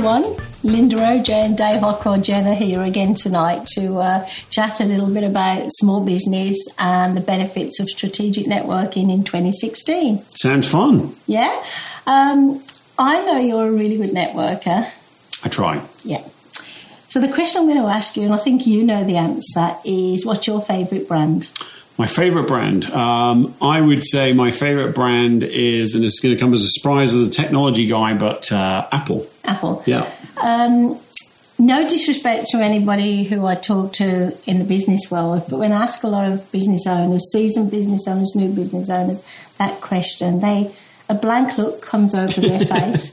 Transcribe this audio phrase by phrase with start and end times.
[0.00, 0.34] Everyone.
[0.62, 5.24] Linda OJ and Dave Ockrell Jenner here again tonight to uh, chat a little bit
[5.24, 10.24] about small business and the benefits of strategic networking in 2016.
[10.34, 11.14] Sounds fun.
[11.26, 11.62] Yeah.
[12.06, 12.64] Um,
[12.98, 14.90] I know you're a really good networker.
[15.44, 15.84] I try.
[16.02, 16.26] Yeah.
[17.08, 19.76] So the question I'm going to ask you, and I think you know the answer,
[19.84, 21.52] is what's your favourite brand?
[21.98, 26.40] My favorite brand, um, I would say my favorite brand is, and it's going to
[26.40, 29.26] come as a surprise as a technology guy, but uh, Apple.
[29.44, 29.82] Apple.
[29.86, 30.10] Yeah.
[30.40, 30.98] Um,
[31.58, 35.82] no disrespect to anybody who I talk to in the business world, but when I
[35.82, 39.22] ask a lot of business owners, seasoned business owners, new business owners,
[39.58, 40.74] that question, they
[41.10, 43.12] a blank look comes over their face,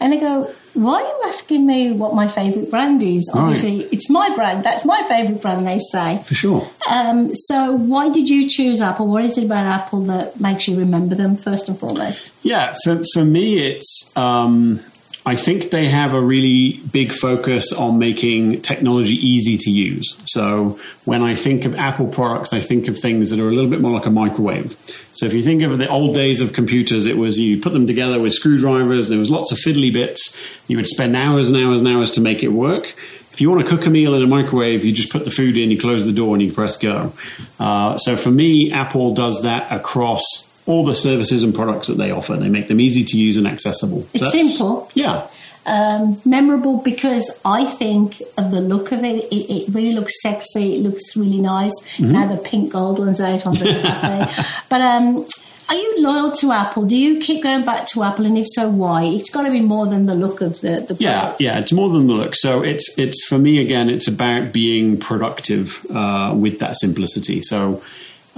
[0.00, 3.28] and they go, why are you asking me what my favourite brand is?
[3.34, 3.92] Obviously, right.
[3.92, 4.62] it's my brand.
[4.62, 6.22] That's my favourite brand, they say.
[6.24, 6.70] For sure.
[6.88, 9.08] Um, so, why did you choose Apple?
[9.08, 12.30] What is it about Apple that makes you remember them, first and foremost?
[12.42, 14.12] Yeah, for, for me, it's.
[14.16, 14.80] Um,
[15.26, 20.16] I think they have a really big focus on making technology easy to use.
[20.24, 23.70] So when I think of Apple products, I think of things that are a little
[23.70, 24.76] bit more like a microwave.
[25.14, 27.86] So if you think of the old days of computers, it was you put them
[27.86, 30.34] together with screwdrivers, there was lots of fiddly bits.
[30.66, 32.94] You would spend hours and hours and hours to make it work.
[33.32, 35.56] If you want to cook a meal in a microwave, you just put the food
[35.56, 37.12] in, you close the door, and you press go.
[37.60, 42.10] Uh, so for me, Apple does that across all the services and products that they
[42.10, 42.36] offer.
[42.36, 44.06] They make them easy to use and accessible.
[44.12, 44.90] It's simple.
[44.94, 45.26] Yeah.
[45.64, 49.24] Um, memorable because I think of the look of it.
[49.32, 50.76] It, it really looks sexy.
[50.76, 51.72] It looks really nice.
[51.96, 52.12] Mm-hmm.
[52.12, 55.26] Now the pink gold one's out on the But um,
[55.70, 56.84] are you loyal to Apple?
[56.84, 59.04] Do you keep going back to Apple, and if so, why?
[59.04, 61.58] It's got to be more than the look of the, the yeah, yeah.
[61.58, 62.34] It's more than the look.
[62.34, 63.90] So it's it's for me again.
[63.90, 67.42] It's about being productive uh, with that simplicity.
[67.42, 67.82] So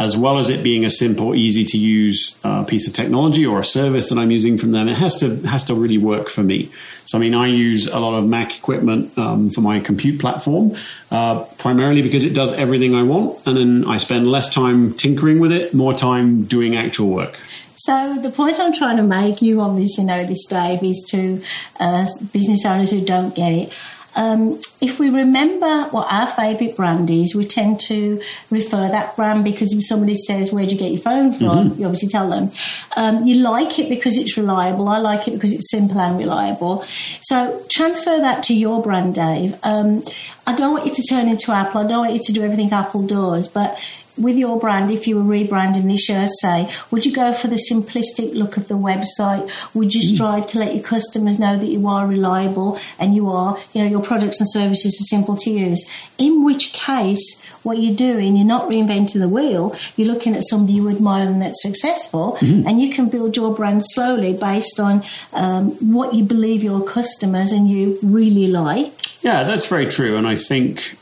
[0.01, 3.61] as well as it being a simple, easy to use uh, piece of technology or
[3.61, 6.43] a service that I'm using from them, it has to has to really work for
[6.43, 6.71] me.
[7.05, 10.75] So, I mean, I use a lot of Mac equipment um, for my compute platform,
[11.11, 15.39] uh, primarily because it does everything I want, and then I spend less time tinkering
[15.39, 17.39] with it, more time doing actual work.
[17.77, 21.43] So the point I'm trying to make, you obviously know this, Dave, is to
[21.79, 23.73] uh, business owners who don't get it
[24.15, 29.45] um, if we remember what our favourite brand is, we tend to refer that brand
[29.45, 31.71] because if somebody says, Where'd you get your phone from?
[31.71, 31.81] Mm-hmm.
[31.81, 32.51] you obviously tell them.
[32.97, 34.89] Um, you like it because it's reliable.
[34.89, 36.85] I like it because it's simple and reliable.
[37.21, 39.59] So transfer that to your brand, Dave.
[39.63, 40.05] Um,
[40.47, 41.81] I don't want you to turn into Apple.
[41.81, 43.79] I don't want you to do everything Apple does, but
[44.21, 47.61] with your brand, if you were rebranding this year, say, would you go for the
[47.71, 49.51] simplistic look of the website?
[49.75, 50.15] Would you mm.
[50.15, 53.89] strive to let your customers know that you are reliable and you are, you know,
[53.89, 55.89] your products and services are simple to use?
[56.19, 59.77] In which case, what you're doing, you're not reinventing the wheel.
[59.97, 62.67] You're looking at somebody you admire and that's successful, mm-hmm.
[62.67, 65.03] and you can build your brand slowly based on
[65.33, 69.23] um, what you believe your customers and you really like.
[69.23, 70.97] Yeah, that's very true, and I think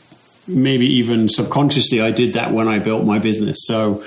[0.49, 3.59] maybe even subconsciously, I did that when I built my business.
[3.65, 4.03] So,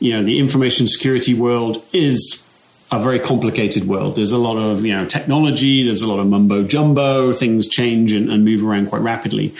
[0.00, 2.42] you know, the information security world is
[2.90, 4.16] a very complicated world.
[4.16, 8.12] There's a lot of, you know, technology, there's a lot of mumbo jumbo, things change
[8.12, 9.54] and, and move around quite rapidly.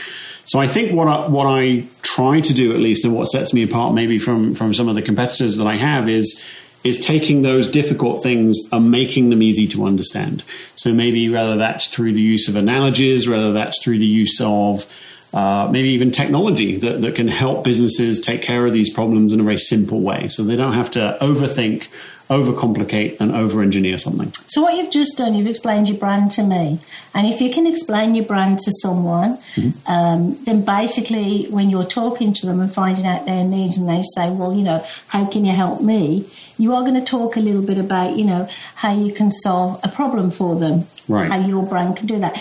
[0.44, 3.54] So I think what I, what I try to do at least, and what sets
[3.54, 6.44] me apart maybe from from some of the competitors that I have is
[6.84, 10.44] is taking those difficult things and making them easy to understand.
[10.76, 14.84] So maybe whether that's through the use of analogies, whether that's through the use of
[15.34, 19.40] uh, maybe even technology that, that can help businesses take care of these problems in
[19.40, 20.28] a very simple way.
[20.28, 21.88] So they don't have to overthink,
[22.30, 24.32] overcomplicate, and over engineer something.
[24.46, 26.78] So, what you've just done, you've explained your brand to me.
[27.14, 29.90] And if you can explain your brand to someone, mm-hmm.
[29.90, 34.02] um, then basically, when you're talking to them and finding out their needs, and they
[34.14, 36.30] say, Well, you know, how can you help me?
[36.58, 39.80] You are going to talk a little bit about, you know, how you can solve
[39.82, 41.28] a problem for them, right.
[41.28, 42.40] how your brand can do that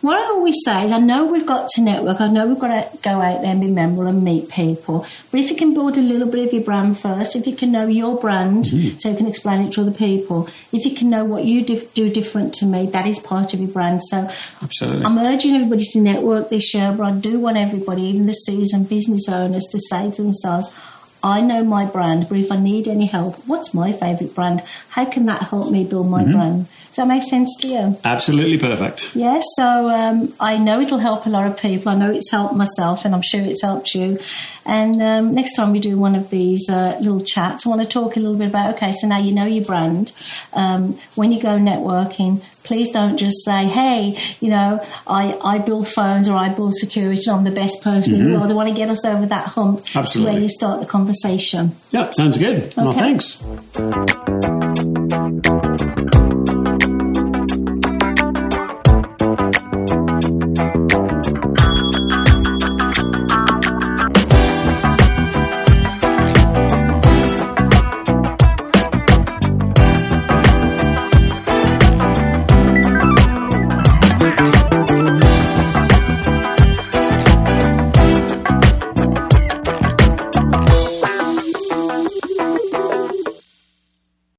[0.00, 2.68] what I always say is, I know we've got to network, I know we've got
[2.68, 5.98] to go out there and be memorable and meet people, but if you can build
[5.98, 8.96] a little bit of your brand first, if you can know your brand mm-hmm.
[8.96, 11.92] so you can explain it to other people, if you can know what you dif-
[11.94, 14.00] do different to me, that is part of your brand.
[14.04, 14.30] So
[14.62, 15.04] Absolutely.
[15.04, 18.88] I'm urging everybody to network this year, but I do want everybody, even the seasoned
[18.88, 20.72] business owners, to say to themselves,
[21.20, 24.62] I know my brand, but if I need any help, what's my favourite brand?
[24.90, 26.32] How can that help me build my Mm-hmm.
[26.32, 26.68] brand?
[26.98, 27.96] Does that make sense to you?
[28.02, 29.14] Absolutely perfect.
[29.14, 31.92] Yes, so um, I know it'll help a lot of people.
[31.92, 34.18] I know it's helped myself, and I'm sure it's helped you.
[34.66, 37.86] And um, next time we do one of these uh, little chats, I want to
[37.88, 40.10] talk a little bit about okay, so now you know your brand.
[40.52, 45.86] Um, when you go networking, please don't just say, hey, you know, I, I build
[45.86, 48.50] phones or I build security I'm the best person in the world.
[48.50, 50.32] I want to get us over that hump to Absolutely.
[50.32, 51.76] where you start the conversation.
[51.92, 52.74] Yep, sounds good.
[52.76, 52.98] Well, Okay.
[52.98, 53.44] thanks.